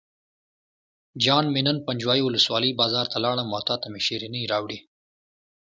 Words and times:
جان 1.23 1.45
مې 1.53 1.61
نن 1.67 1.77
پنجوایي 1.87 2.21
ولسوالۍ 2.23 2.71
بازار 2.81 3.05
ته 3.11 3.17
لاړم 3.25 3.47
او 3.55 3.61
تاته 3.67 3.87
مې 3.93 3.99
شیرینۍ 4.07 4.43
راوړې. 4.51 4.79